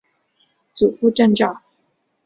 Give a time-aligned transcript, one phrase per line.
[0.73, 1.61] 祖父郑肇。